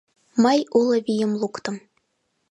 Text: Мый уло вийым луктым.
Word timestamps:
Мый 0.43 0.59
уло 0.79 0.97
вийым 1.05 1.31
луктым. 1.41 1.75